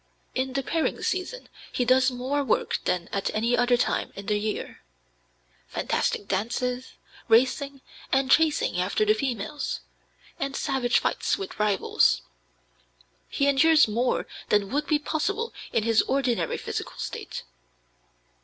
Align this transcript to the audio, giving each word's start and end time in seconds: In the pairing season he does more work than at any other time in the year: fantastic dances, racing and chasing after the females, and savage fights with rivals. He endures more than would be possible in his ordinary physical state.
In 0.33 0.53
the 0.53 0.63
pairing 0.63 1.03
season 1.03 1.47
he 1.71 1.85
does 1.85 2.09
more 2.09 2.43
work 2.43 2.79
than 2.85 3.07
at 3.11 3.29
any 3.35 3.55
other 3.55 3.77
time 3.77 4.11
in 4.15 4.25
the 4.25 4.35
year: 4.39 4.79
fantastic 5.67 6.27
dances, 6.27 6.93
racing 7.27 7.81
and 8.11 8.31
chasing 8.31 8.79
after 8.81 9.05
the 9.05 9.13
females, 9.13 9.81
and 10.39 10.55
savage 10.55 10.97
fights 10.97 11.37
with 11.37 11.59
rivals. 11.59 12.23
He 13.29 13.45
endures 13.45 13.87
more 13.87 14.25
than 14.49 14.71
would 14.71 14.87
be 14.87 14.97
possible 14.97 15.53
in 15.71 15.83
his 15.83 16.01
ordinary 16.07 16.57
physical 16.57 16.97
state. 16.97 17.43